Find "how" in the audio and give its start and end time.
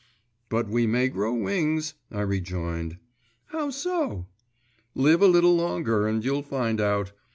3.49-3.69